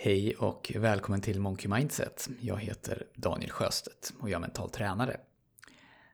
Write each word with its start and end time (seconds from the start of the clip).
Hej 0.00 0.34
och 0.34 0.72
välkommen 0.76 1.20
till 1.20 1.40
Monkey 1.40 1.68
Mindset. 1.68 2.28
Jag 2.40 2.56
heter 2.56 3.06
Daniel 3.14 3.50
Sjöstedt 3.50 4.12
och 4.20 4.30
jag 4.30 4.36
är 4.36 4.40
mental 4.40 4.70
tränare. 4.70 5.20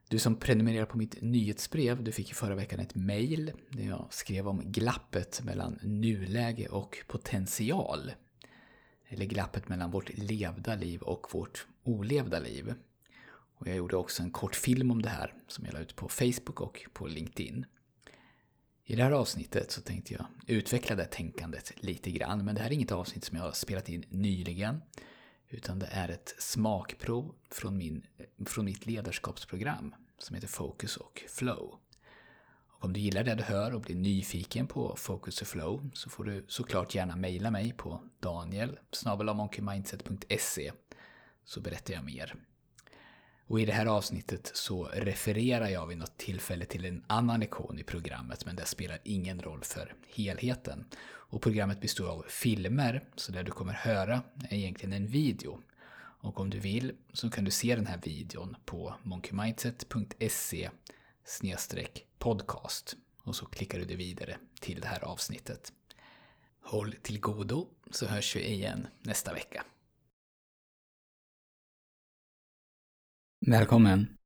Du 0.09 0.19
som 0.19 0.37
prenumererar 0.37 0.87
på 0.87 0.99
mitt 0.99 1.23
nyhetsbrev, 1.23 2.05
du 2.05 2.13
fick 2.13 2.31
i 2.31 2.35
förra 2.35 2.55
veckan 2.55 2.81
ett 2.81 2.95
mail 2.95 3.53
där 3.69 3.85
jag 3.85 4.07
skrev 4.11 4.49
om 4.49 4.63
glappet 4.65 5.43
mellan 5.45 5.79
nuläge 5.83 6.69
och 6.69 6.99
potential. 7.07 8.13
Eller 9.09 9.27
glappet 9.27 9.69
mellan 9.69 9.91
vårt 9.91 10.19
levda 10.19 10.75
liv 10.75 11.03
och 11.03 11.27
vårt 11.33 11.67
olevda 11.83 12.39
liv. 12.39 12.75
Och 13.59 13.69
jag 13.69 13.77
gjorde 13.77 13.97
också 13.97 14.23
en 14.23 14.31
kort 14.31 14.57
film 14.57 14.91
om 14.91 15.03
det 15.03 15.09
här 15.09 15.35
som 15.49 15.65
jag 15.65 15.75
la 15.75 15.81
ut 15.81 15.97
på 15.97 16.09
Facebook 16.09 16.61
och 16.61 16.87
på 16.93 17.07
LinkedIn. 17.07 17.67
I 18.87 18.97
det 18.97 19.03
här 19.03 19.11
avsnittet 19.11 19.71
så 19.71 19.81
tänkte 19.81 20.15
jag 20.15 20.27
utveckla 20.47 20.97
det 20.97 21.05
tänkandet 21.05 21.73
lite 21.77 22.11
grann, 22.11 22.45
men 22.45 22.55
det 22.55 22.61
här 22.61 22.69
är 22.69 22.75
inget 22.75 22.93
avsnitt 22.93 23.25
som 23.25 23.37
jag 23.37 23.45
har 23.45 23.53
spelat 23.53 23.89
in 23.89 24.05
nyligen, 24.09 24.83
utan 25.49 25.79
det 25.79 25.87
är 25.87 26.09
ett 26.09 26.35
smakprov 26.39 27.35
från, 27.51 27.79
min, 27.79 28.07
från 28.47 28.65
mitt 28.65 28.87
ledarskapsprogram 28.87 29.95
som 30.19 30.35
heter 30.35 30.49
Focus 30.49 30.97
och 30.97 31.23
Flow. 31.29 31.79
Och 32.69 32.85
om 32.85 32.93
du 32.93 33.01
gillar 33.01 33.25
det 33.25 33.35
du 33.35 33.43
hör 33.43 33.75
och 33.75 33.81
blir 33.81 33.97
nyfiken 33.97 34.67
på 34.67 34.97
Focus 34.97 35.43
och 35.43 35.49
Flow 35.49 35.91
så 35.95 36.11
får 36.11 36.25
du 36.25 36.45
såklart 36.49 36.95
gärna 36.95 37.17
mejla 37.17 37.51
mig 37.51 37.73
på 37.73 38.01
daniel 38.21 38.79
så 41.45 41.61
berättar 41.61 41.95
jag 41.95 42.05
mer. 42.05 42.35
Och 43.47 43.61
i 43.61 43.65
det 43.65 43.73
här 43.73 43.87
avsnittet 43.87 44.51
så 44.55 44.85
refererar 44.85 45.69
jag 45.69 45.87
vid 45.87 45.99
något 45.99 46.19
tillfälle 46.19 46.65
till 46.65 46.85
en 46.85 47.05
annan 47.07 47.41
lektion 47.41 47.79
i 47.79 47.83
programmet, 47.83 48.47
men 48.47 48.57
det 48.57 48.65
spelar 48.65 48.99
ingen 49.03 49.43
roll 49.43 49.65
för 49.65 49.95
helheten. 50.15 50.85
Och 51.07 51.43
programmet 51.43 51.81
består 51.81 52.09
av 52.09 52.25
filmer, 52.29 53.05
så 53.17 53.33
det 53.33 53.43
du 53.43 53.51
kommer 53.51 53.73
höra 53.73 54.23
är 54.51 54.57
egentligen 54.57 54.93
en 54.93 55.07
video. 55.07 55.61
Och 56.25 56.41
om 56.41 56.51
du 56.51 56.59
vill 56.59 56.93
så 57.13 57.31
kan 57.31 57.45
du 57.45 57.51
se 57.51 57.77
den 57.77 57.87
här 57.87 58.01
videon 58.03 58.57
på 58.65 58.95
monkeymindset.se 59.03 60.71
podcast. 62.19 62.97
Och 63.23 63.37
så 63.37 63.47
klickar 63.47 63.79
du 63.79 63.85
dig 63.85 63.97
vidare 63.97 64.37
till 64.61 64.81
det 64.81 64.87
här 64.87 65.05
avsnittet. 65.05 65.73
Håll 66.61 66.95
till 67.03 67.21
godo 67.21 67.69
så 67.91 68.07
hörs 68.07 68.37
vi 68.37 68.49
igen 68.49 68.87
nästa 69.03 69.33
vecka. 69.33 69.65
Välkommen! 73.47 74.17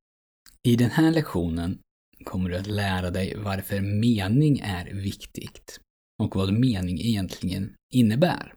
I 0.63 0.77
den 0.77 0.91
här 0.91 1.11
lektionen 1.11 1.79
kommer 2.25 2.51
du 2.51 2.57
att 2.57 2.67
lära 2.67 3.11
dig 3.11 3.35
varför 3.37 3.81
mening 3.81 4.59
är 4.59 4.95
viktigt 4.95 5.81
och 6.23 6.37
vad 6.37 6.53
mening 6.53 7.01
egentligen 7.01 7.75
innebär. 7.95 8.55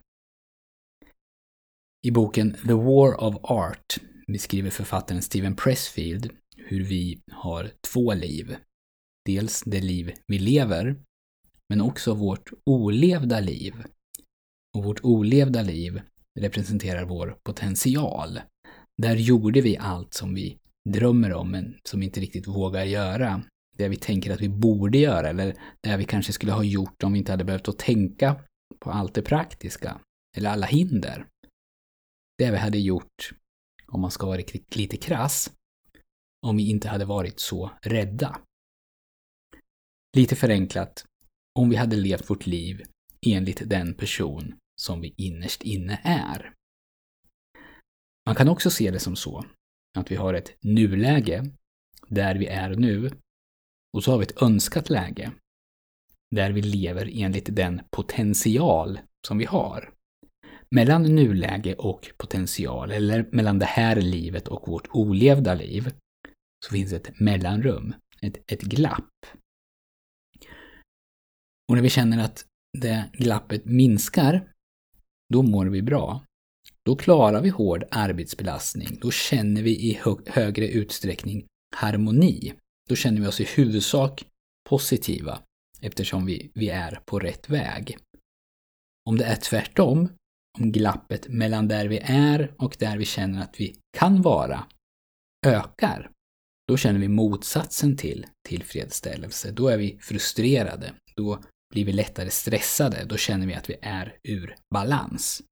I 2.07 2.11
boken 2.11 2.53
The 2.53 2.73
War 2.73 3.23
of 3.23 3.35
Art 3.43 3.97
beskriver 4.27 4.69
författaren 4.69 5.21
Steven 5.21 5.55
Pressfield 5.55 6.29
hur 6.57 6.83
vi 6.83 7.21
har 7.31 7.71
två 7.93 8.13
liv. 8.13 8.55
Dels 9.25 9.63
det 9.65 9.81
liv 9.81 10.13
vi 10.27 10.39
lever, 10.39 11.03
men 11.69 11.81
också 11.81 12.13
vårt 12.13 12.49
olevda 12.65 13.39
liv. 13.39 13.73
Och 14.77 14.83
vårt 14.83 15.03
olevda 15.03 15.61
liv 15.61 16.01
representerar 16.39 17.05
vår 17.05 17.37
potential, 17.43 18.39
där 19.01 19.15
gjorde 19.15 19.61
vi 19.61 19.77
allt 19.77 20.13
som 20.13 20.33
vi 20.33 20.57
drömmer 20.89 21.33
om 21.33 21.51
men 21.51 21.79
som 21.83 22.03
inte 22.03 22.19
riktigt 22.19 22.47
vågar 22.47 22.83
göra. 22.83 23.43
Det 23.77 23.87
vi 23.87 23.95
tänker 23.95 24.33
att 24.33 24.41
vi 24.41 24.49
borde 24.49 24.97
göra 24.97 25.29
eller 25.29 25.55
det 25.81 25.97
vi 25.97 26.05
kanske 26.05 26.33
skulle 26.33 26.51
ha 26.51 26.63
gjort 26.63 27.03
om 27.03 27.13
vi 27.13 27.19
inte 27.19 27.31
hade 27.31 27.43
behövt 27.43 27.67
att 27.67 27.79
tänka 27.79 28.41
på 28.79 28.91
allt 28.91 29.13
det 29.13 29.21
praktiska. 29.21 30.01
Eller 30.37 30.49
alla 30.49 30.65
hinder. 30.65 31.25
Det 32.37 32.51
vi 32.51 32.57
hade 32.57 32.79
gjort, 32.79 33.33
om 33.87 34.01
man 34.01 34.11
ska 34.11 34.25
vara 34.27 34.41
lite 34.75 34.97
krass, 34.97 35.51
om 36.47 36.57
vi 36.57 36.69
inte 36.69 36.89
hade 36.89 37.05
varit 37.05 37.39
så 37.39 37.71
rädda. 37.81 38.39
Lite 40.17 40.35
förenklat, 40.35 41.05
om 41.59 41.69
vi 41.69 41.75
hade 41.75 41.95
levt 41.95 42.29
vårt 42.29 42.45
liv 42.45 42.83
enligt 43.27 43.69
den 43.69 43.93
person 43.93 44.55
som 44.81 45.01
vi 45.01 45.13
innerst 45.17 45.63
inne 45.63 45.99
är. 46.03 46.53
Man 48.31 48.35
kan 48.35 48.49
också 48.49 48.69
se 48.69 48.91
det 48.91 48.99
som 48.99 49.15
så 49.15 49.45
att 49.97 50.11
vi 50.11 50.15
har 50.15 50.33
ett 50.33 50.55
nuläge, 50.61 51.51
där 52.07 52.35
vi 52.35 52.45
är 52.45 52.75
nu, 52.75 53.11
och 53.93 54.03
så 54.03 54.11
har 54.11 54.17
vi 54.17 54.25
ett 54.25 54.41
önskat 54.41 54.89
läge, 54.89 55.31
där 56.35 56.51
vi 56.51 56.61
lever 56.61 57.09
enligt 57.13 57.55
den 57.55 57.81
potential 57.89 58.99
som 59.27 59.37
vi 59.37 59.45
har. 59.45 59.93
Mellan 60.75 61.03
nuläge 61.15 61.75
och 61.75 62.11
potential, 62.17 62.91
eller 62.91 63.29
mellan 63.31 63.59
det 63.59 63.65
här 63.65 63.95
livet 63.95 64.47
och 64.47 64.67
vårt 64.67 64.87
olevda 64.91 65.53
liv, 65.53 65.93
så 66.65 66.71
finns 66.71 66.93
ett 66.93 67.19
mellanrum, 67.19 67.93
ett, 68.21 68.51
ett 68.51 68.61
glapp. 68.61 69.25
Och 71.69 71.75
när 71.75 71.81
vi 71.81 71.89
känner 71.89 72.23
att 72.23 72.45
det 72.77 73.09
glappet 73.13 73.65
minskar, 73.65 74.51
då 75.33 75.43
mår 75.43 75.65
vi 75.65 75.81
bra. 75.81 76.25
Då 76.85 76.95
klarar 76.95 77.41
vi 77.41 77.49
hård 77.49 77.83
arbetsbelastning. 77.91 78.97
Då 79.01 79.11
känner 79.11 79.61
vi 79.61 79.79
i 79.79 79.99
hö 80.03 80.15
högre 80.27 80.67
utsträckning 80.67 81.45
harmoni. 81.75 82.53
Då 82.89 82.95
känner 82.95 83.21
vi 83.21 83.27
oss 83.27 83.41
i 83.41 83.43
huvudsak 83.43 84.25
positiva 84.69 85.39
eftersom 85.81 86.25
vi, 86.25 86.51
vi 86.53 86.69
är 86.69 86.99
på 87.05 87.19
rätt 87.19 87.49
väg. 87.49 87.97
Om 89.09 89.17
det 89.17 89.25
är 89.25 89.35
tvärtom, 89.35 90.09
om 90.59 90.71
glappet 90.71 91.27
mellan 91.27 91.67
där 91.67 91.87
vi 91.87 91.99
är 92.03 92.55
och 92.57 92.75
där 92.79 92.97
vi 92.97 93.05
känner 93.05 93.41
att 93.41 93.59
vi 93.59 93.75
kan 93.97 94.21
vara 94.21 94.67
ökar, 95.45 96.11
då 96.67 96.77
känner 96.77 96.99
vi 96.99 97.07
motsatsen 97.07 97.97
till 97.97 98.25
tillfredsställelse. 98.47 99.51
Då 99.51 99.67
är 99.67 99.77
vi 99.77 99.97
frustrerade. 100.01 100.93
Då 101.15 101.43
blir 101.73 101.85
vi 101.85 101.91
lättare 101.91 102.29
stressade. 102.29 103.05
Då 103.05 103.17
känner 103.17 103.47
vi 103.47 103.53
att 103.53 103.69
vi 103.69 103.75
är 103.81 104.17
ur 104.23 104.55
balans. 104.73 105.43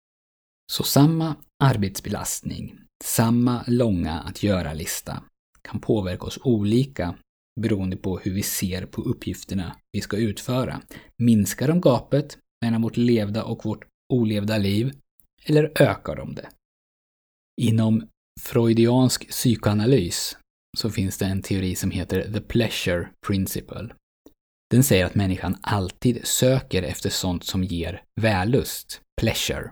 Så 0.71 0.83
samma 0.83 1.35
arbetsbelastning, 1.63 2.79
samma 3.03 3.63
långa 3.67 4.19
att 4.19 4.43
göra-lista 4.43 5.23
kan 5.61 5.79
påverka 5.79 6.25
oss 6.25 6.39
olika 6.43 7.15
beroende 7.61 7.97
på 7.97 8.19
hur 8.19 8.33
vi 8.33 8.43
ser 8.43 8.85
på 8.85 9.01
uppgifterna 9.01 9.75
vi 9.91 10.01
ska 10.01 10.17
utföra. 10.17 10.81
Minskar 11.17 11.67
de 11.67 11.81
gapet 11.81 12.37
mellan 12.65 12.81
vårt 12.81 12.97
levda 12.97 13.43
och 13.43 13.65
vårt 13.65 13.85
olevda 14.13 14.57
liv? 14.57 14.93
Eller 15.43 15.81
ökar 15.81 16.15
de 16.15 16.35
det? 16.35 16.49
Inom 17.61 18.07
freudiansk 18.41 19.29
psykoanalys 19.29 20.37
så 20.77 20.89
finns 20.89 21.17
det 21.17 21.25
en 21.25 21.41
teori 21.41 21.75
som 21.75 21.91
heter 21.91 22.33
the 22.33 22.41
pleasure 22.41 23.09
principle. 23.27 23.89
Den 24.71 24.83
säger 24.83 25.05
att 25.05 25.15
människan 25.15 25.57
alltid 25.61 26.27
söker 26.27 26.83
efter 26.83 27.09
sånt 27.09 27.43
som 27.43 27.63
ger 27.63 28.03
vällust, 28.21 29.01
pleasure 29.21 29.71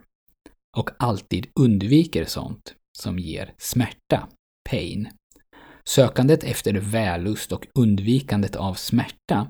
och 0.77 0.89
alltid 0.99 1.47
undviker 1.59 2.25
sånt 2.25 2.75
som 2.97 3.19
ger 3.19 3.53
smärta, 3.57 4.27
pain. 4.69 5.09
Sökandet 5.85 6.43
efter 6.43 6.73
vällust 6.73 7.51
och 7.51 7.67
undvikandet 7.79 8.55
av 8.55 8.73
smärta 8.73 9.47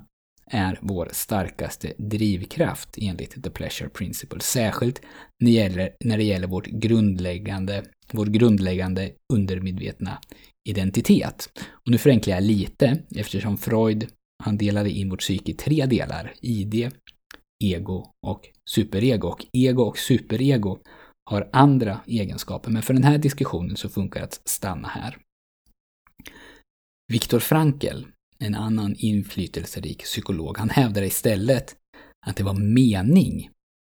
är 0.52 0.80
vår 0.82 1.10
starkaste 1.12 1.94
drivkraft 1.98 2.90
enligt 2.98 3.44
The 3.44 3.50
Pleasure 3.50 3.90
Principle, 3.90 4.40
särskilt 4.40 5.02
när 5.40 5.52
det 5.52 5.56
gäller, 5.58 5.90
när 6.06 6.18
det 6.18 6.24
gäller 6.24 6.48
vårt 6.48 6.66
grundläggande, 6.66 7.84
vår 8.12 8.26
grundläggande 8.26 9.12
undermedvetna 9.34 10.18
identitet. 10.70 11.50
Och 11.72 11.92
nu 11.92 11.98
förenklar 11.98 12.36
jag 12.36 12.44
lite 12.44 13.04
eftersom 13.16 13.58
Freud 13.58 14.08
han 14.44 14.58
delade 14.58 14.90
in 14.90 15.10
vårt 15.10 15.20
psyke 15.20 15.52
i 15.52 15.56
tre 15.56 15.86
delar, 15.86 16.34
ID, 16.42 16.92
ego 17.64 18.06
och 18.28 18.42
superego. 18.70 19.28
Och 19.28 19.46
ego 19.54 19.84
och 19.84 19.98
superego 19.98 20.80
har 21.28 21.50
andra 21.54 22.00
egenskaper, 22.06 22.72
men 22.72 22.82
för 22.82 22.94
den 22.94 23.04
här 23.04 23.18
diskussionen 23.18 23.78
så 23.78 23.90
funkar 23.90 24.20
det 24.20 24.26
att 24.26 24.42
stanna 24.46 24.88
här. 24.88 25.18
Viktor 27.08 27.40
Frankl, 27.40 28.04
en 28.40 28.56
annan 28.56 28.96
inflytelserik 28.98 30.04
psykolog, 30.04 30.58
han 30.58 30.70
hävdar 30.70 31.02
istället 31.02 31.76
att 32.26 32.36
det 32.36 32.44
var 32.44 32.54
mening 32.54 33.50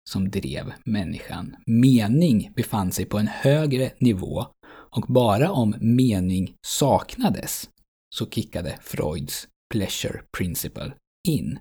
som 0.10 0.30
drev 0.30 0.74
människan. 0.86 1.56
Mening 1.66 2.52
befann 2.56 2.92
sig 2.92 3.06
på 3.06 3.18
en 3.18 3.28
högre 3.28 3.92
nivå 4.00 4.46
och 4.68 5.06
bara 5.08 5.52
om 5.52 5.76
mening 5.80 6.54
saknades 6.68 7.70
så 8.16 8.30
kickade 8.30 8.80
Freuds 8.82 9.48
pleasure 9.74 10.22
principle 10.38 10.94
in. 11.28 11.60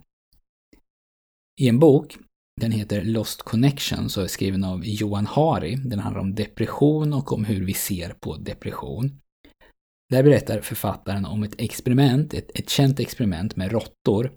I 1.61 1.69
en 1.69 1.79
bok 1.79 2.19
den 2.59 2.73
heter 2.73 3.05
Lost 3.05 3.43
Connections 3.43 4.17
och 4.17 4.23
är 4.23 4.29
skriven 4.29 4.65
av 4.65 4.85
Johan 4.85 5.27
Hari. 5.27 5.77
Den 5.77 5.99
handlar 5.99 6.21
om 6.21 6.35
depression 6.35 7.13
och 7.13 7.33
om 7.33 7.45
hur 7.45 7.65
vi 7.65 7.75
ser 7.75 8.15
på 8.21 8.37
depression. 8.37 9.21
Där 10.11 10.23
berättar 10.23 10.61
författaren 10.61 11.25
om 11.25 11.43
ett 11.43 11.55
experiment, 11.59 12.35
ett, 12.35 12.51
ett 12.59 12.71
känt 12.71 13.01
experiment 13.01 13.57
med 13.57 13.73
råttor, 13.73 14.33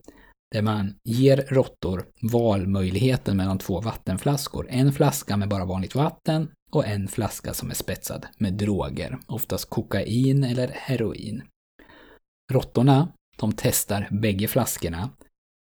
där 0.52 0.62
man 0.62 0.96
ger 1.04 1.38
råttor 1.38 2.06
valmöjligheten 2.22 3.38
mellan 3.38 3.58
två 3.58 3.82
vattenflaskor. 3.82 4.68
En 4.70 4.94
flaska 4.94 5.38
med 5.38 5.50
bara 5.50 5.66
vanligt 5.66 5.96
vatten 5.96 6.52
och 6.72 6.88
en 6.88 7.08
flaska 7.08 7.54
som 7.54 7.70
är 7.70 7.76
spetsad 7.76 8.26
med 8.38 8.54
droger, 8.54 9.20
oftast 9.28 9.70
kokain 9.70 10.44
eller 10.44 10.68
heroin. 10.68 11.44
Råttorna, 12.54 13.08
de 13.38 13.54
testar 13.58 14.08
bägge 14.12 14.48
flaskorna, 14.48 15.10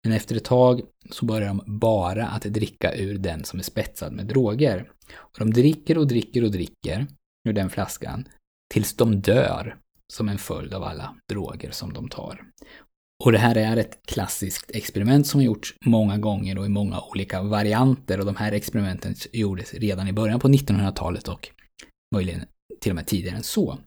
men 0.05 0.13
efter 0.13 0.35
ett 0.35 0.43
tag 0.43 0.81
så 1.09 1.25
börjar 1.25 1.47
de 1.47 1.79
bara 1.79 2.27
att 2.27 2.41
dricka 2.41 2.95
ur 2.95 3.17
den 3.17 3.43
som 3.43 3.59
är 3.59 3.63
spetsad 3.63 4.13
med 4.13 4.25
droger. 4.25 4.91
Och 5.15 5.39
de 5.39 5.53
dricker 5.53 5.97
och 5.97 6.07
dricker 6.07 6.43
och 6.43 6.51
dricker 6.51 7.07
ur 7.47 7.53
den 7.53 7.69
flaskan 7.69 8.27
tills 8.73 8.95
de 8.95 9.21
dör 9.21 9.77
som 10.13 10.29
en 10.29 10.37
följd 10.37 10.73
av 10.73 10.83
alla 10.83 11.15
droger 11.29 11.71
som 11.71 11.93
de 11.93 12.09
tar. 12.09 12.41
Och 13.23 13.31
det 13.31 13.37
här 13.37 13.57
är 13.57 13.77
ett 13.77 13.99
klassiskt 14.05 14.71
experiment 14.71 15.27
som 15.27 15.39
har 15.39 15.45
gjorts 15.45 15.75
många 15.85 16.17
gånger 16.17 16.57
och 16.57 16.65
i 16.65 16.69
många 16.69 17.01
olika 17.01 17.41
varianter 17.41 18.19
och 18.19 18.25
de 18.25 18.35
här 18.35 18.51
experimenten 18.51 19.15
gjordes 19.33 19.73
redan 19.73 20.07
i 20.07 20.13
början 20.13 20.39
på 20.39 20.47
1900-talet 20.47 21.27
och 21.27 21.49
möjligen 22.15 22.45
till 22.81 22.91
och 22.91 22.95
med 22.95 23.07
tidigare 23.07 23.37
än 23.37 23.43
så. 23.43 23.79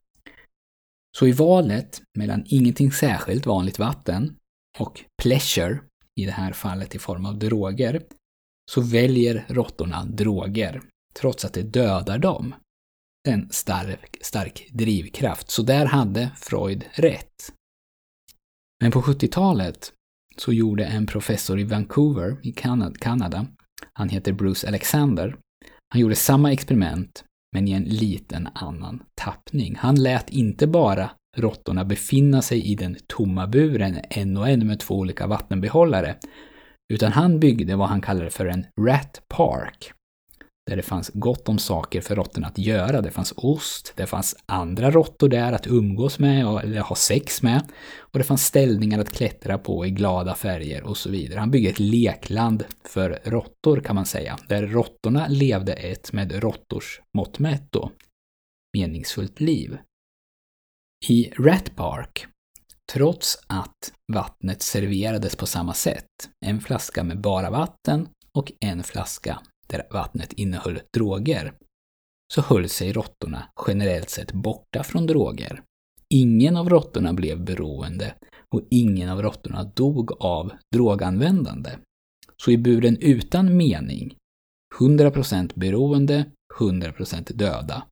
Så 1.18 1.26
i 1.26 1.32
valet 1.32 2.02
mellan 2.18 2.44
ingenting 2.46 2.92
särskilt 2.92 3.46
vanligt 3.46 3.78
vatten 3.78 4.36
och 4.78 5.04
pleasure, 5.22 5.80
i 6.18 6.24
det 6.24 6.32
här 6.32 6.52
fallet 6.52 6.94
i 6.94 6.98
form 6.98 7.26
av 7.26 7.38
droger, 7.38 8.02
så 8.70 8.80
väljer 8.80 9.44
råttorna 9.48 10.04
droger, 10.04 10.82
trots 11.14 11.44
att 11.44 11.52
det 11.52 11.62
dödar 11.62 12.18
dem. 12.18 12.54
Det 13.24 13.30
är 13.30 13.34
en 13.34 13.48
stark, 13.50 14.16
stark 14.20 14.68
drivkraft, 14.72 15.50
så 15.50 15.62
där 15.62 15.86
hade 15.86 16.30
Freud 16.36 16.84
rätt. 16.92 17.52
Men 18.80 18.90
på 18.90 19.02
70-talet 19.02 19.92
så 20.36 20.52
gjorde 20.52 20.84
en 20.84 21.06
professor 21.06 21.60
i 21.60 21.64
Vancouver 21.64 22.36
i 22.42 22.52
Kanada, 22.98 23.46
han 23.92 24.08
heter 24.08 24.32
Bruce 24.32 24.68
Alexander, 24.68 25.38
han 25.88 26.00
gjorde 26.00 26.16
samma 26.16 26.52
experiment 26.52 27.24
men 27.52 27.68
i 27.68 27.72
en 27.72 27.84
liten 27.84 28.48
annan 28.54 29.02
tappning. 29.14 29.76
Han 29.76 30.02
lät 30.02 30.30
inte 30.30 30.66
bara 30.66 31.10
råttorna 31.36 31.84
befinna 31.84 32.42
sig 32.42 32.66
i 32.66 32.74
den 32.74 32.96
tomma 33.06 33.46
buren 33.46 34.00
en 34.10 34.36
och 34.36 34.48
en 34.48 34.66
med 34.66 34.80
två 34.80 34.94
olika 34.94 35.26
vattenbehållare, 35.26 36.16
utan 36.92 37.12
han 37.12 37.40
byggde 37.40 37.76
vad 37.76 37.88
han 37.88 38.00
kallade 38.00 38.30
för 38.30 38.46
en 38.46 38.66
Rat 38.80 39.22
Park 39.28 39.92
där 40.68 40.76
det 40.76 40.82
fanns 40.82 41.10
gott 41.14 41.48
om 41.48 41.58
saker 41.58 42.00
för 42.00 42.16
råttorna 42.16 42.46
att 42.46 42.58
göra. 42.58 43.00
Det 43.00 43.10
fanns 43.10 43.34
ost, 43.36 43.92
det 43.96 44.06
fanns 44.06 44.36
andra 44.46 44.90
råttor 44.90 45.28
där 45.28 45.52
att 45.52 45.66
umgås 45.66 46.18
med 46.18 46.46
eller 46.46 46.80
ha 46.80 46.96
sex 46.96 47.42
med. 47.42 47.62
Och 47.98 48.18
det 48.18 48.24
fanns 48.24 48.46
ställningar 48.46 48.98
att 48.98 49.10
klättra 49.10 49.58
på 49.58 49.86
i 49.86 49.90
glada 49.90 50.34
färger 50.34 50.82
och 50.82 50.96
så 50.96 51.10
vidare. 51.10 51.40
Han 51.40 51.50
byggde 51.50 51.70
ett 51.70 51.78
lekland 51.78 52.64
för 52.84 53.20
råttor 53.24 53.80
kan 53.80 53.94
man 53.94 54.06
säga, 54.06 54.38
där 54.48 54.66
råttorna 54.66 55.26
levde 55.28 55.72
ett 55.72 56.12
med 56.12 56.42
råttors 56.42 57.00
mått 57.16 57.38
mätt 57.38 57.72
då, 57.72 57.90
meningsfullt 58.78 59.40
liv. 59.40 59.78
I 61.06 61.30
Rat 61.38 61.76
Park, 61.76 62.26
trots 62.92 63.38
att 63.46 63.92
vattnet 64.12 64.62
serverades 64.62 65.36
på 65.36 65.46
samma 65.46 65.74
sätt, 65.74 66.06
en 66.46 66.60
flaska 66.60 67.04
med 67.04 67.20
bara 67.20 67.50
vatten 67.50 68.08
och 68.34 68.52
en 68.60 68.82
flaska 68.82 69.40
där 69.66 69.86
vattnet 69.90 70.32
innehöll 70.32 70.80
droger, 70.92 71.52
så 72.34 72.40
höll 72.40 72.68
sig 72.68 72.92
råttorna 72.92 73.48
generellt 73.66 74.10
sett 74.10 74.32
borta 74.32 74.84
från 74.84 75.06
droger. 75.06 75.62
Ingen 76.14 76.56
av 76.56 76.68
råttorna 76.68 77.12
blev 77.12 77.44
beroende 77.44 78.14
och 78.54 78.62
ingen 78.70 79.08
av 79.08 79.22
råttorna 79.22 79.64
dog 79.64 80.12
av 80.22 80.52
droganvändande. 80.74 81.70
Så 82.36 82.50
i 82.50 82.58
buren 82.58 82.96
utan 83.00 83.56
mening, 83.56 84.16
100% 84.80 85.52
beroende, 85.54 86.30
100% 86.60 87.32
döda. 87.32 87.86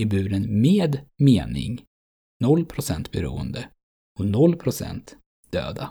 I 0.00 0.04
buren 0.04 0.60
med 0.60 0.98
mening, 1.18 1.84
0% 2.44 3.10
beroende 3.12 3.68
och 4.18 4.24
0% 4.24 5.14
döda. 5.50 5.90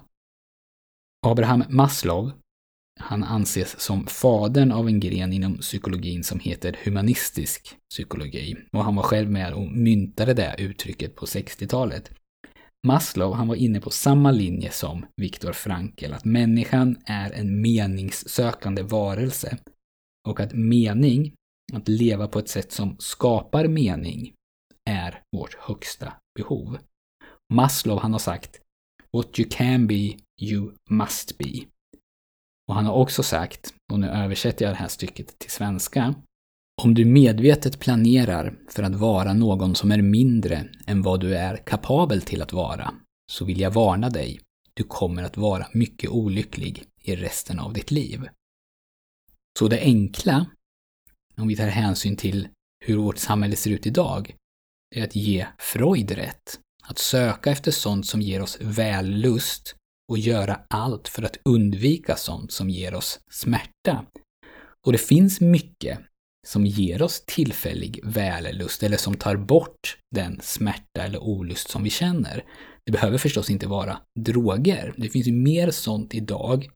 Abraham 1.25 1.63
Maslow 1.69 2.31
han 2.99 3.23
anses 3.23 3.79
som 3.79 4.07
fadern 4.07 4.71
av 4.71 4.87
en 4.87 4.99
gren 4.99 5.33
inom 5.33 5.57
psykologin 5.57 6.23
som 6.23 6.39
heter 6.39 6.77
humanistisk 6.85 7.77
psykologi. 7.89 8.55
Och 8.71 8.83
han 8.83 8.95
var 8.95 9.03
själv 9.03 9.31
med 9.31 9.53
och 9.53 9.71
myntade 9.71 10.33
det 10.33 10.55
uttrycket 10.57 11.15
på 11.15 11.25
60-talet. 11.25 12.11
Maslow, 12.87 13.33
han 13.33 13.47
var 13.47 13.55
inne 13.55 13.81
på 13.81 13.89
samma 13.89 14.31
linje 14.31 14.71
som 14.71 15.05
Viktor 15.21 15.53
Frankl, 15.53 16.13
att 16.13 16.25
människan 16.25 16.97
är 17.05 17.31
en 17.31 17.61
meningssökande 17.61 18.81
varelse. 18.81 19.57
Och 20.27 20.39
att 20.39 20.53
mening, 20.53 21.33
att 21.73 21.87
leva 21.87 22.27
på 22.27 22.39
ett 22.39 22.49
sätt 22.49 22.71
som 22.71 22.95
skapar 22.99 23.67
mening, 23.67 24.33
är 24.89 25.21
vårt 25.31 25.57
högsta 25.59 26.13
behov. 26.35 26.77
Maslow, 27.53 27.99
han 27.99 28.11
har 28.11 28.19
sagt 28.19 28.59
What 29.13 29.39
you 29.39 29.49
can 29.51 29.87
be, 29.87 30.13
you 30.41 30.71
must 30.89 31.37
be. 31.37 31.65
Och 32.67 32.75
han 32.75 32.85
har 32.85 32.93
också 32.93 33.23
sagt, 33.23 33.73
och 33.91 33.99
nu 33.99 34.07
översätter 34.07 34.65
jag 34.65 34.73
det 34.73 34.77
här 34.77 34.87
stycket 34.87 35.39
till 35.39 35.51
svenska, 35.51 36.15
om 36.81 36.93
du 36.93 37.05
medvetet 37.05 37.79
planerar 37.79 38.55
för 38.69 38.83
att 38.83 38.95
vara 38.95 39.33
någon 39.33 39.75
som 39.75 39.91
är 39.91 40.01
mindre 40.01 40.69
än 40.87 41.01
vad 41.01 41.19
du 41.19 41.35
är 41.35 41.57
kapabel 41.57 42.21
till 42.21 42.41
att 42.41 42.53
vara, 42.53 42.93
så 43.31 43.45
vill 43.45 43.59
jag 43.59 43.71
varna 43.71 44.09
dig. 44.09 44.39
Du 44.73 44.83
kommer 44.83 45.23
att 45.23 45.37
vara 45.37 45.67
mycket 45.73 46.09
olycklig 46.09 46.83
i 47.01 47.15
resten 47.15 47.59
av 47.59 47.73
ditt 47.73 47.91
liv. 47.91 48.29
Så 49.59 49.67
det 49.67 49.79
enkla, 49.79 50.45
om 51.37 51.47
vi 51.47 51.55
tar 51.55 51.67
hänsyn 51.67 52.17
till 52.17 52.47
hur 52.85 52.97
vårt 52.97 53.17
samhälle 53.17 53.55
ser 53.55 53.71
ut 53.71 53.87
idag, 53.87 54.35
är 54.93 55.03
att 55.03 55.15
ge 55.15 55.47
Freud 55.59 56.11
rätt. 56.11 56.59
Att 56.83 56.97
söka 56.97 57.51
efter 57.51 57.71
sånt 57.71 58.05
som 58.05 58.21
ger 58.21 58.41
oss 58.41 58.57
vällust 58.61 59.75
och 60.11 60.17
göra 60.17 60.59
allt 60.69 61.07
för 61.07 61.23
att 61.23 61.37
undvika 61.45 62.15
sånt 62.15 62.51
som 62.51 62.69
ger 62.69 62.93
oss 62.93 63.19
smärta. 63.31 64.05
Och 64.85 64.91
det 64.91 64.97
finns 64.97 65.41
mycket 65.41 65.99
som 66.47 66.65
ger 66.65 67.01
oss 67.01 67.23
tillfällig 67.27 67.99
vällust 68.03 68.83
eller 68.83 68.97
som 68.97 69.15
tar 69.15 69.35
bort 69.35 69.97
den 70.15 70.39
smärta 70.41 71.03
eller 71.03 71.19
olust 71.19 71.69
som 71.69 71.83
vi 71.83 71.89
känner. 71.89 72.43
Det 72.85 72.91
behöver 72.91 73.17
förstås 73.17 73.49
inte 73.49 73.67
vara 73.67 74.01
droger. 74.19 74.93
Det 74.97 75.09
finns 75.09 75.27
ju 75.27 75.31
mer 75.31 75.71
sånt 75.71 76.13
idag 76.13 76.69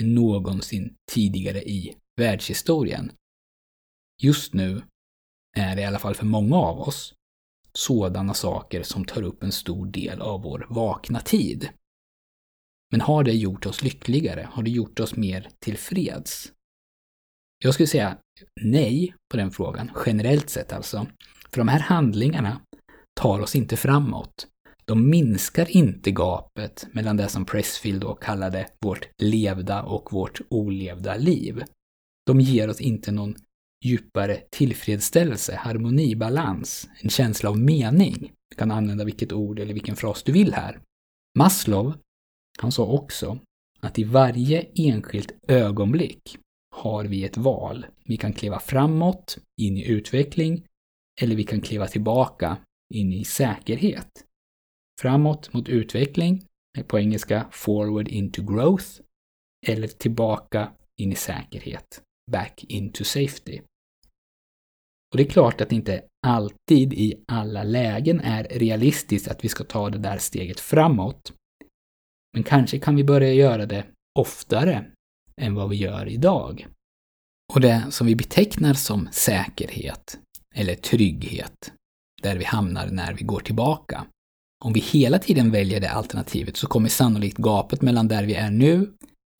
än 0.00 0.14
någonsin 0.14 0.94
tidigare 1.12 1.62
i 1.62 1.96
världshistorien. 2.20 3.12
Just 4.22 4.54
nu 4.54 4.82
är 5.56 5.76
det 5.76 5.82
i 5.82 5.84
alla 5.84 5.98
fall 5.98 6.14
för 6.14 6.26
många 6.26 6.56
av 6.56 6.80
oss 6.80 7.14
sådana 7.78 8.34
saker 8.34 8.82
som 8.82 9.04
tar 9.04 9.22
upp 9.22 9.42
en 9.42 9.52
stor 9.52 9.86
del 9.86 10.20
av 10.20 10.42
vår 10.42 10.66
vakna 10.70 11.20
tid. 11.20 11.68
Men 12.90 13.00
har 13.00 13.24
det 13.24 13.32
gjort 13.32 13.66
oss 13.66 13.82
lyckligare? 13.82 14.48
Har 14.52 14.62
det 14.62 14.70
gjort 14.70 15.00
oss 15.00 15.16
mer 15.16 15.48
tillfreds? 15.58 16.52
Jag 17.64 17.74
skulle 17.74 17.86
säga 17.86 18.16
nej 18.60 19.14
på 19.30 19.36
den 19.36 19.50
frågan, 19.50 19.90
generellt 20.06 20.50
sett 20.50 20.72
alltså. 20.72 21.06
För 21.50 21.58
de 21.58 21.68
här 21.68 21.80
handlingarna 21.80 22.60
tar 23.20 23.40
oss 23.40 23.56
inte 23.56 23.76
framåt. 23.76 24.46
De 24.84 25.10
minskar 25.10 25.76
inte 25.76 26.10
gapet 26.10 26.86
mellan 26.92 27.16
det 27.16 27.28
som 27.28 27.44
Pressfield 27.44 28.00
då 28.00 28.14
kallade 28.14 28.68
vårt 28.80 29.08
levda 29.18 29.82
och 29.82 30.12
vårt 30.12 30.40
olevda 30.48 31.16
liv. 31.16 31.62
De 32.26 32.40
ger 32.40 32.70
oss 32.70 32.80
inte 32.80 33.12
någon 33.12 33.34
djupare 33.84 34.42
tillfredsställelse, 34.50 35.54
harmoni, 35.54 36.16
balans, 36.16 36.88
en 37.00 37.10
känsla 37.10 37.50
av 37.50 37.58
mening. 37.58 38.32
Du 38.50 38.56
kan 38.56 38.70
använda 38.70 39.04
vilket 39.04 39.32
ord 39.32 39.58
eller 39.58 39.74
vilken 39.74 39.96
fras 39.96 40.22
du 40.22 40.32
vill 40.32 40.54
här. 40.54 40.80
Maslow 41.38 41.94
han 42.58 42.72
sa 42.72 42.86
också 42.86 43.38
att 43.80 43.98
i 43.98 44.04
varje 44.04 44.66
enskilt 44.74 45.32
ögonblick 45.48 46.38
har 46.76 47.04
vi 47.04 47.24
ett 47.24 47.36
val. 47.36 47.86
Vi 48.04 48.16
kan 48.16 48.32
kliva 48.32 48.60
framåt, 48.60 49.38
in 49.60 49.76
i 49.76 49.88
utveckling, 49.88 50.66
eller 51.20 51.36
vi 51.36 51.44
kan 51.44 51.60
kliva 51.60 51.86
tillbaka, 51.86 52.56
in 52.94 53.12
i 53.12 53.24
säkerhet. 53.24 54.24
Framåt 55.00 55.52
mot 55.52 55.68
utveckling, 55.68 56.44
på 56.86 56.98
engelska 56.98 57.46
forward 57.50 58.08
into 58.08 58.42
growth, 58.42 58.86
eller 59.66 59.88
tillbaka 59.88 60.72
in 60.96 61.12
i 61.12 61.14
säkerhet, 61.14 62.02
back 62.30 62.64
into 62.68 63.04
safety. 63.04 63.60
Och 65.12 65.18
det 65.18 65.22
är 65.22 65.30
klart 65.30 65.60
att 65.60 65.68
det 65.68 65.76
inte 65.76 66.02
alltid 66.26 66.92
i 66.92 67.24
alla 67.28 67.62
lägen 67.62 68.20
är 68.20 68.44
realistiskt 68.44 69.28
att 69.28 69.44
vi 69.44 69.48
ska 69.48 69.64
ta 69.64 69.90
det 69.90 69.98
där 69.98 70.18
steget 70.18 70.60
framåt. 70.60 71.32
Men 72.34 72.42
kanske 72.42 72.78
kan 72.78 72.96
vi 72.96 73.04
börja 73.04 73.32
göra 73.32 73.66
det 73.66 73.84
oftare 74.18 74.84
än 75.40 75.54
vad 75.54 75.68
vi 75.68 75.76
gör 75.76 76.08
idag. 76.08 76.66
Och 77.54 77.60
det 77.60 77.84
som 77.90 78.06
vi 78.06 78.16
betecknar 78.16 78.74
som 78.74 79.08
säkerhet 79.12 80.18
eller 80.54 80.74
trygghet, 80.74 81.72
där 82.22 82.36
vi 82.36 82.44
hamnar 82.44 82.86
när 82.86 83.14
vi 83.14 83.24
går 83.24 83.40
tillbaka, 83.40 84.06
Om 84.64 84.72
vi 84.72 84.80
hela 84.80 85.18
tiden 85.18 85.50
väljer 85.50 85.80
det 85.80 85.90
alternativet 85.90 86.56
så 86.56 86.66
kommer 86.66 86.88
sannolikt 86.88 87.36
gapet 87.36 87.82
mellan 87.82 88.08
där 88.08 88.24
vi 88.24 88.34
är 88.34 88.50
nu 88.50 88.92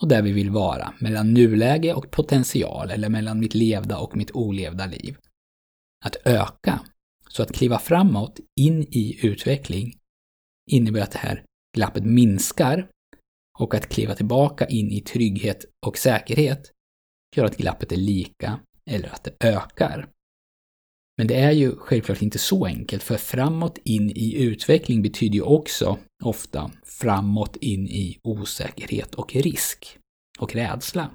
och 0.02 0.08
där 0.08 0.22
vi 0.22 0.32
vill 0.32 0.50
vara, 0.50 0.94
mellan 0.98 1.34
nuläge 1.34 1.94
och 1.94 2.10
potential 2.10 2.90
eller 2.90 3.08
mellan 3.08 3.40
mitt 3.40 3.54
levda 3.54 3.98
och 3.98 4.16
mitt 4.16 4.30
olevda 4.30 4.86
liv, 4.86 5.16
att 6.02 6.16
öka. 6.24 6.80
Så 7.28 7.42
att 7.42 7.52
kliva 7.52 7.78
framåt, 7.78 8.40
in 8.60 8.82
i 8.82 9.26
utveckling, 9.26 9.98
innebär 10.70 11.00
att 11.00 11.12
det 11.12 11.18
här 11.18 11.44
glappet 11.76 12.04
minskar 12.04 12.88
och 13.58 13.74
att 13.74 13.88
kliva 13.88 14.14
tillbaka 14.14 14.66
in 14.66 14.90
i 14.90 15.00
trygghet 15.00 15.64
och 15.86 15.98
säkerhet 15.98 16.72
gör 17.36 17.44
att 17.44 17.56
glappet 17.56 17.92
är 17.92 17.96
lika 17.96 18.60
eller 18.90 19.08
att 19.08 19.24
det 19.24 19.46
ökar. 19.46 20.08
Men 21.18 21.26
det 21.26 21.34
är 21.34 21.50
ju 21.50 21.76
självklart 21.76 22.22
inte 22.22 22.38
så 22.38 22.66
enkelt, 22.66 23.02
för 23.02 23.16
framåt 23.16 23.78
in 23.84 24.10
i 24.10 24.42
utveckling 24.42 25.02
betyder 25.02 25.34
ju 25.34 25.42
också 25.42 25.98
ofta 26.24 26.70
framåt 26.84 27.56
in 27.56 27.86
i 27.86 28.18
osäkerhet 28.22 29.14
och 29.14 29.34
risk 29.34 29.98
och 30.38 30.54
rädsla. 30.54 31.10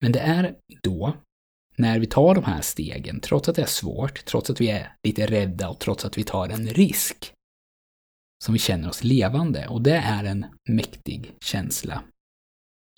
Men 0.00 0.12
det 0.12 0.20
är 0.20 0.56
då, 0.82 1.16
när 1.76 1.98
vi 1.98 2.06
tar 2.06 2.34
de 2.34 2.44
här 2.44 2.62
stegen, 2.62 3.20
trots 3.20 3.48
att 3.48 3.56
det 3.56 3.62
är 3.62 3.66
svårt, 3.66 4.24
trots 4.24 4.50
att 4.50 4.60
vi 4.60 4.70
är 4.70 4.96
lite 5.02 5.26
rädda 5.26 5.68
och 5.68 5.78
trots 5.78 6.04
att 6.04 6.18
vi 6.18 6.24
tar 6.24 6.48
en 6.48 6.66
risk, 6.68 7.32
som 8.44 8.52
vi 8.52 8.58
känner 8.58 8.88
oss 8.88 9.04
levande. 9.04 9.68
Och 9.68 9.82
det 9.82 9.96
är 9.96 10.24
en 10.24 10.46
mäktig 10.68 11.32
känsla. 11.40 12.04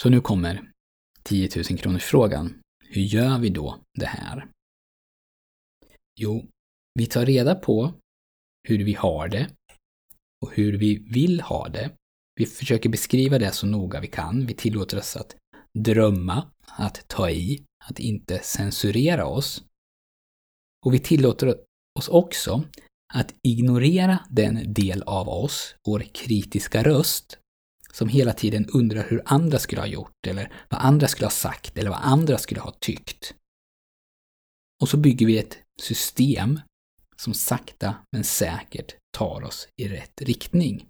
Så 0.03 0.11
nu 0.11 0.21
kommer 0.21 0.71
10 1.23 1.51
000 1.57 1.79
kronors 1.79 2.05
frågan. 2.05 2.61
Hur 2.85 3.03
gör 3.03 3.39
vi 3.39 3.49
då 3.49 3.81
det 3.99 4.07
här? 4.07 4.47
Jo, 6.21 6.47
vi 6.95 7.07
tar 7.07 7.27
reda 7.27 7.55
på 7.55 7.93
hur 8.69 8.85
vi 8.85 8.95
har 8.95 9.29
det 9.29 9.49
och 10.43 10.53
hur 10.53 10.79
vi 10.79 10.99
vill 10.99 11.41
ha 11.41 11.69
det. 11.69 11.91
Vi 12.35 12.47
försöker 12.47 12.89
beskriva 12.89 13.39
det 13.39 13.53
så 13.53 13.67
noga 13.67 14.01
vi 14.01 14.07
kan. 14.07 14.47
Vi 14.47 14.55
tillåter 14.55 14.99
oss 14.99 15.17
att 15.17 15.37
drömma, 15.79 16.51
att 16.67 17.09
ta 17.09 17.31
i, 17.31 17.65
att 17.89 17.99
inte 17.99 18.39
censurera 18.43 19.27
oss. 19.27 19.63
Och 20.87 20.95
vi 20.95 20.99
tillåter 20.99 21.57
oss 21.99 22.09
också 22.09 22.65
att 23.15 23.35
ignorera 23.43 24.19
den 24.31 24.75
del 24.75 25.03
av 25.03 25.29
oss, 25.29 25.75
vår 25.87 26.01
kritiska 26.01 26.83
röst, 26.83 27.39
som 27.93 28.09
hela 28.09 28.33
tiden 28.33 28.67
undrar 28.67 29.09
hur 29.09 29.23
andra 29.25 29.59
skulle 29.59 29.81
ha 29.81 29.87
gjort, 29.87 30.27
eller 30.27 30.53
vad 30.69 30.81
andra 30.81 31.09
skulle 31.09 31.27
ha 31.27 31.31
sagt, 31.31 31.79
eller 31.79 31.91
vad 31.91 32.01
andra 32.03 32.39
skulle 32.39 32.61
ha 32.61 32.71
tyckt. 32.81 33.35
Och 34.83 34.89
så 34.89 34.97
bygger 34.97 35.27
vi 35.27 35.39
ett 35.39 35.59
system 35.83 36.61
som 37.17 37.35
sakta 37.35 37.95
men 38.13 38.25
säkert 38.25 38.97
tar 39.17 39.43
oss 39.43 39.69
i 39.77 39.89
rätt 39.89 40.23
riktning. 40.23 40.87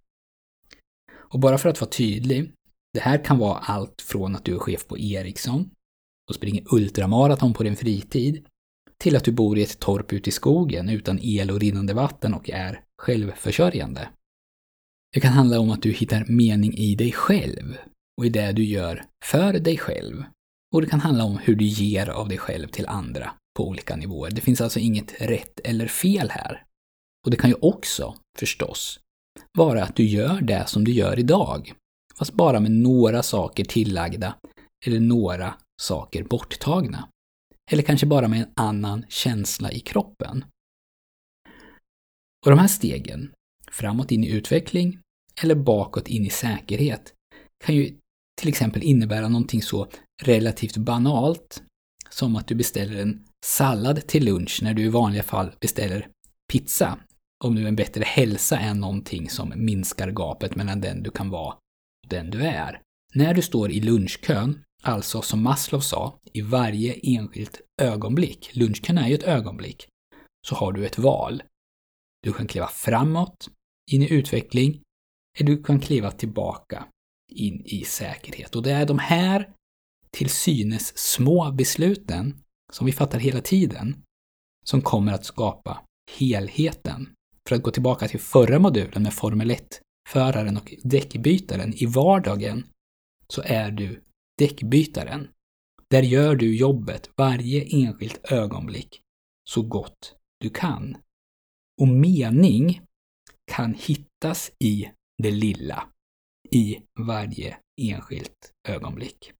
Och 1.12 1.40
bara 1.40 1.58
för 1.58 1.68
att 1.68 1.80
vara 1.80 1.90
tydlig, 1.90 2.52
det 2.92 3.00
här 3.00 3.24
kan 3.24 3.38
vara 3.38 3.58
allt 3.58 4.02
från 4.02 4.36
att 4.36 4.44
du 4.44 4.54
är 4.54 4.58
chef 4.58 4.86
på 4.86 4.98
Ericsson 4.98 5.70
och 6.28 6.34
springer 6.34 6.74
ultramaraton 6.74 7.54
på 7.54 7.62
din 7.62 7.76
fritid, 7.76 8.44
till 8.98 9.16
att 9.16 9.24
du 9.24 9.32
bor 9.32 9.58
i 9.58 9.62
ett 9.62 9.78
torp 9.78 10.12
ute 10.12 10.28
i 10.28 10.32
skogen 10.32 10.88
utan 10.88 11.18
el 11.22 11.50
och 11.50 11.60
rinnande 11.60 11.94
vatten 11.94 12.34
och 12.34 12.50
är 12.50 12.80
självförsörjande. 13.02 14.08
Det 15.14 15.20
kan 15.20 15.32
handla 15.32 15.60
om 15.60 15.70
att 15.70 15.82
du 15.82 15.92
hittar 15.92 16.24
mening 16.24 16.74
i 16.74 16.94
dig 16.94 17.12
själv 17.12 17.76
och 18.18 18.26
i 18.26 18.28
det 18.28 18.52
du 18.52 18.64
gör 18.64 19.04
för 19.24 19.52
dig 19.52 19.78
själv. 19.78 20.24
Och 20.74 20.80
det 20.80 20.86
kan 20.86 21.00
handla 21.00 21.24
om 21.24 21.38
hur 21.38 21.54
du 21.54 21.64
ger 21.64 22.08
av 22.08 22.28
dig 22.28 22.38
själv 22.38 22.68
till 22.68 22.86
andra 22.86 23.32
på 23.56 23.68
olika 23.68 23.96
nivåer. 23.96 24.30
Det 24.30 24.40
finns 24.40 24.60
alltså 24.60 24.78
inget 24.78 25.20
rätt 25.20 25.60
eller 25.64 25.86
fel 25.86 26.30
här. 26.30 26.64
Och 27.24 27.30
det 27.30 27.36
kan 27.36 27.50
ju 27.50 27.56
också, 27.60 28.14
förstås, 28.38 29.00
vara 29.58 29.82
att 29.82 29.96
du 29.96 30.04
gör 30.04 30.40
det 30.40 30.68
som 30.68 30.84
du 30.84 30.92
gör 30.92 31.18
idag, 31.18 31.72
fast 32.18 32.32
bara 32.32 32.60
med 32.60 32.70
några 32.70 33.22
saker 33.22 33.64
tillagda 33.64 34.34
eller 34.86 35.00
några 35.00 35.54
saker 35.82 36.24
borttagna. 36.24 37.08
Eller 37.70 37.82
kanske 37.82 38.06
bara 38.06 38.28
med 38.28 38.40
en 38.40 38.52
annan 38.56 39.04
känsla 39.08 39.72
i 39.72 39.80
kroppen. 39.80 40.44
Och 42.44 42.50
de 42.50 42.58
här 42.58 42.68
stegen, 42.68 43.32
framåt 43.70 44.10
in 44.10 44.24
i 44.24 44.30
utveckling 44.30 44.98
eller 45.42 45.54
bakåt 45.54 46.08
in 46.08 46.24
i 46.24 46.30
säkerhet, 46.30 47.14
kan 47.64 47.74
ju 47.74 47.98
till 48.40 48.48
exempel 48.48 48.82
innebära 48.82 49.28
någonting 49.28 49.62
så 49.62 49.88
relativt 50.22 50.76
banalt 50.76 51.62
som 52.10 52.36
att 52.36 52.46
du 52.46 52.54
beställer 52.54 53.02
en 53.02 53.24
sallad 53.46 54.06
till 54.06 54.24
lunch 54.24 54.60
när 54.62 54.74
du 54.74 54.82
i 54.82 54.88
vanliga 54.88 55.22
fall 55.22 55.52
beställer 55.60 56.08
pizza. 56.52 56.98
Om 57.44 57.54
nu 57.54 57.68
en 57.68 57.76
bättre 57.76 58.04
hälsa 58.04 58.58
är 58.58 58.74
någonting 58.74 59.30
som 59.30 59.52
minskar 59.56 60.10
gapet 60.10 60.56
mellan 60.56 60.80
den 60.80 61.02
du 61.02 61.10
kan 61.10 61.30
vara 61.30 61.54
och 61.54 62.08
den 62.08 62.30
du 62.30 62.42
är. 62.46 62.80
När 63.14 63.34
du 63.34 63.42
står 63.42 63.70
i 63.70 63.80
lunchkön, 63.80 64.62
alltså 64.84 65.22
som 65.22 65.42
Maslow 65.42 65.80
sa, 65.80 66.18
i 66.32 66.40
varje 66.40 66.94
enskilt 67.02 67.60
ögonblick, 67.82 68.50
lunchkön 68.52 68.98
är 68.98 69.08
ju 69.08 69.14
ett 69.14 69.22
ögonblick, 69.22 69.88
så 70.46 70.54
har 70.54 70.72
du 70.72 70.86
ett 70.86 70.98
val. 70.98 71.42
Du 72.22 72.32
kan 72.32 72.46
kliva 72.46 72.66
framåt, 72.66 73.48
in 73.92 74.02
i 74.02 74.12
utveckling, 74.12 74.80
eller 75.38 75.50
du 75.50 75.62
kan 75.62 75.80
kliva 75.80 76.10
tillbaka, 76.10 76.84
in 77.32 77.62
i 77.64 77.84
säkerhet. 77.84 78.56
Och 78.56 78.62
det 78.62 78.72
är 78.72 78.86
de 78.86 78.98
här 78.98 79.50
till 80.10 80.30
synes 80.30 80.98
små 80.98 81.50
besluten 81.52 82.42
som 82.72 82.86
vi 82.86 82.92
fattar 82.92 83.18
hela 83.18 83.40
tiden, 83.40 84.02
som 84.64 84.82
kommer 84.82 85.12
att 85.12 85.24
skapa 85.24 85.82
helheten. 86.18 87.08
För 87.48 87.56
att 87.56 87.62
gå 87.62 87.70
tillbaka 87.70 88.08
till 88.08 88.20
förra 88.20 88.58
modulen 88.58 89.02
med 89.02 89.14
Formel 89.14 89.50
1-föraren 89.50 90.56
och 90.56 90.74
däckbytaren 90.82 91.74
i 91.74 91.86
vardagen, 91.86 92.66
så 93.28 93.42
är 93.44 93.70
du 93.70 94.02
däckbytaren. 94.38 95.28
Där 95.90 96.02
gör 96.02 96.36
du 96.36 96.56
jobbet 96.56 97.10
varje 97.16 97.62
enskilt 97.62 98.32
ögonblick 98.32 99.00
så 99.50 99.62
gott 99.62 100.16
du 100.40 100.50
kan. 100.50 100.96
Och 101.80 101.88
mening 101.88 102.80
kan 103.52 103.74
hittas 103.74 104.50
i 104.64 104.90
det 105.22 105.30
lilla, 105.30 105.88
i 106.50 106.82
varje 106.98 107.56
enskilt 107.80 108.52
ögonblick. 108.68 109.32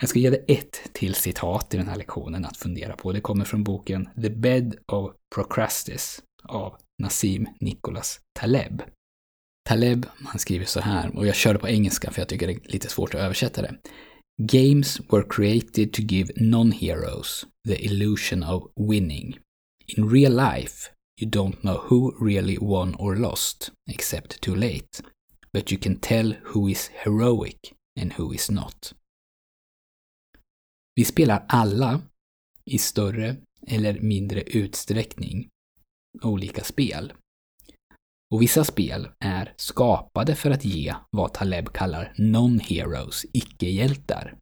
Jag 0.00 0.08
ska 0.08 0.18
ge 0.18 0.30
dig 0.30 0.44
ett 0.48 0.90
till 0.92 1.14
citat 1.14 1.74
i 1.74 1.76
den 1.76 1.88
här 1.88 1.96
lektionen 1.96 2.44
att 2.44 2.56
fundera 2.56 2.96
på. 2.96 3.12
Det 3.12 3.20
kommer 3.20 3.44
från 3.44 3.64
boken 3.64 4.08
The 4.22 4.30
Bed 4.30 4.78
of 4.86 5.14
Procrastis 5.34 6.22
av 6.42 6.76
Nassim 7.02 7.46
Nicholas 7.60 8.20
Taleb. 8.38 8.82
Taleb, 9.66 10.06
han 10.24 10.38
skriver 10.38 10.64
så 10.64 10.80
här, 10.80 11.16
och 11.16 11.26
jag 11.26 11.34
kör 11.34 11.52
det 11.52 11.58
på 11.58 11.68
engelska 11.68 12.10
för 12.10 12.20
jag 12.20 12.28
tycker 12.28 12.46
det 12.46 12.52
är 12.52 12.72
lite 12.72 12.88
svårt 12.88 13.14
att 13.14 13.20
översätta 13.20 13.62
det. 13.62 13.76
Games 14.42 15.00
were 15.10 15.24
created 15.28 15.92
to 15.92 16.02
give 16.02 16.32
non-heroes 16.36 17.46
the 17.68 17.84
illusion 17.84 18.42
of 18.42 18.72
winning. 18.90 19.38
In 19.86 20.10
real 20.10 20.36
life, 20.36 20.90
you 21.20 21.30
don't 21.30 21.60
know 21.60 21.84
who 21.90 22.26
really 22.26 22.58
won 22.58 22.94
or 22.94 23.16
lost, 23.16 23.72
except 23.90 24.40
too 24.40 24.54
late. 24.54 25.02
But 25.52 25.72
you 25.72 25.80
can 25.82 25.96
tell 25.96 26.34
who 26.44 26.68
is 26.68 26.90
heroic 26.94 27.74
and 28.00 28.12
who 28.12 28.34
is 28.34 28.50
not. 28.50 28.94
Vi 30.94 31.04
spelar 31.04 31.44
alla, 31.48 32.00
i 32.64 32.78
större 32.78 33.36
eller 33.66 34.00
mindre 34.00 34.42
utsträckning, 34.42 35.48
olika 36.22 36.64
spel. 36.64 37.12
Och 38.34 38.42
vissa 38.42 38.64
spel 38.64 39.08
är 39.18 39.52
skapade 39.56 40.34
för 40.34 40.50
att 40.50 40.64
ge 40.64 40.94
vad 41.10 41.34
Taleb 41.34 41.72
kallar 41.72 42.14
non-heroes, 42.16 43.24
icke-hjältar. 43.32 44.36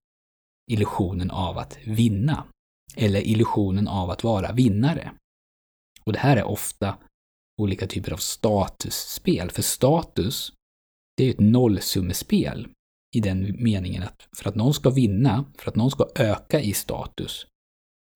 Illusionen 0.73 1.31
av 1.31 1.59
att 1.59 1.79
vinna. 1.87 2.45
Eller 2.97 3.21
illusionen 3.21 3.89
av 3.89 4.11
att 4.11 4.25
vara 4.25 4.53
vinnare. 4.53 5.13
Och 6.05 6.13
det 6.13 6.19
här 6.19 6.37
är 6.37 6.45
ofta 6.45 6.99
olika 7.63 7.87
typer 7.87 8.13
av 8.13 8.17
statusspel, 8.17 9.51
för 9.51 9.63
status, 9.63 10.53
det 11.17 11.25
är 11.25 11.31
ett 11.31 11.41
nollsummespel 11.41 12.69
i 13.17 13.21
den 13.21 13.63
meningen 13.63 14.03
att 14.03 14.29
för 14.37 14.49
att 14.49 14.55
någon 14.55 14.75
ska 14.75 14.91
vinna, 14.91 15.45
för 15.59 15.71
att 15.71 15.77
någon 15.77 15.91
ska 15.91 16.09
öka 16.17 16.61
i 16.61 16.75
status, 16.75 17.47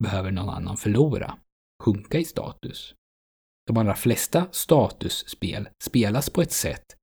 behöver 0.04 0.30
någon 0.30 0.48
annan 0.48 0.76
förlora, 0.76 1.38
sjunka 1.84 2.18
i 2.18 2.24
status. 2.24 2.94
De 3.68 3.76
allra 3.76 3.94
flesta 3.94 4.48
statusspel 4.52 5.68
spelas 5.82 6.30
på 6.30 6.42
ett 6.42 6.52
sätt 6.52 6.96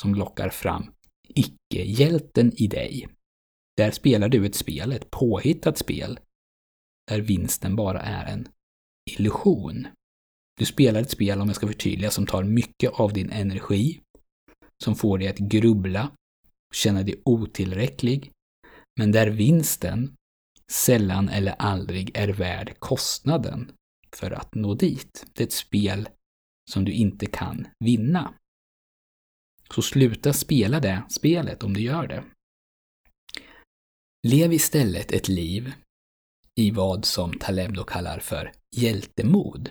som 0.00 0.14
lockar 0.14 0.48
fram 0.48 0.92
icke-hjälten 1.28 2.52
i 2.56 2.66
dig. 2.66 3.08
Där 3.76 3.90
spelar 3.90 4.28
du 4.28 4.46
ett 4.46 4.54
spel, 4.54 4.92
ett 4.92 5.10
påhittat 5.10 5.78
spel, 5.78 6.18
där 7.10 7.20
vinsten 7.20 7.76
bara 7.76 8.00
är 8.00 8.32
en 8.32 8.48
illusion. 9.10 9.86
Du 10.58 10.64
spelar 10.64 11.00
ett 11.00 11.10
spel, 11.10 11.40
om 11.40 11.48
jag 11.48 11.56
ska 11.56 11.66
förtydliga, 11.66 12.10
som 12.10 12.26
tar 12.26 12.44
mycket 12.44 12.90
av 12.92 13.12
din 13.12 13.30
energi, 13.30 14.00
som 14.84 14.94
får 14.94 15.18
dig 15.18 15.28
att 15.28 15.38
grubbla, 15.38 16.10
känna 16.74 17.02
dig 17.02 17.20
otillräcklig, 17.24 18.32
men 18.98 19.12
där 19.12 19.26
vinsten 19.26 20.14
sällan 20.72 21.28
eller 21.28 21.52
aldrig 21.52 22.16
är 22.16 22.28
värd 22.28 22.74
kostnaden 22.78 23.72
för 24.16 24.30
att 24.30 24.54
nå 24.54 24.74
dit. 24.74 25.26
Det 25.32 25.42
är 25.42 25.46
ett 25.46 25.52
spel 25.52 26.08
som 26.70 26.84
du 26.84 26.92
inte 26.92 27.26
kan 27.26 27.66
vinna. 27.84 28.34
Så 29.74 29.82
sluta 29.82 30.32
spela 30.32 30.80
det 30.80 31.02
spelet 31.08 31.62
om 31.62 31.74
du 31.74 31.80
gör 31.80 32.06
det. 32.06 32.24
Lev 34.28 34.52
istället 34.52 35.12
ett 35.12 35.28
liv 35.28 35.72
i 36.60 36.70
vad 36.70 37.04
som 37.04 37.38
Taleb 37.38 37.74
då 37.74 37.84
kallar 37.84 38.18
för 38.18 38.52
hjältemod. 38.76 39.70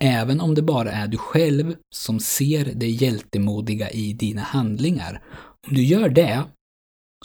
Även 0.00 0.40
om 0.40 0.54
det 0.54 0.62
bara 0.62 0.92
är 0.92 1.08
du 1.08 1.18
själv 1.18 1.76
som 1.94 2.20
ser 2.20 2.64
det 2.74 2.88
hjältemodiga 2.88 3.90
i 3.90 4.12
dina 4.12 4.42
handlingar. 4.42 5.24
Om 5.68 5.74
du 5.74 5.84
gör 5.84 6.08
det 6.08 6.44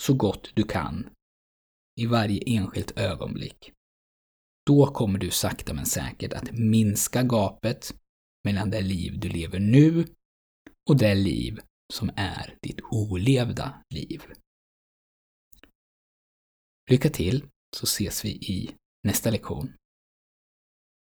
så 0.00 0.14
gott 0.14 0.50
du 0.54 0.62
kan 0.62 1.10
i 2.00 2.06
varje 2.06 2.42
enskilt 2.46 2.98
ögonblick, 2.98 3.72
då 4.66 4.86
kommer 4.86 5.18
du 5.18 5.30
sakta 5.30 5.74
men 5.74 5.86
säkert 5.86 6.32
att 6.32 6.52
minska 6.52 7.22
gapet 7.22 7.94
mellan 8.44 8.70
det 8.70 8.80
liv 8.80 9.20
du 9.20 9.28
lever 9.28 9.58
nu 9.58 10.06
och 10.90 10.96
det 10.96 11.14
liv 11.14 11.60
som 11.94 12.10
är 12.16 12.58
ditt 12.62 12.80
olevda 12.90 13.82
liv. 13.94 14.22
Lycka 16.90 17.10
till, 17.10 17.46
så 17.76 17.84
ses 17.84 18.24
vi 18.24 18.28
i 18.30 18.74
nästa 19.08 19.30
lektion. 19.30 19.72